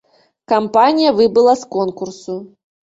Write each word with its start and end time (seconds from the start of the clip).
Кампанія 0.53 1.11
выбыла 1.21 1.53
з 1.61 1.71
конкурсу. 1.77 2.45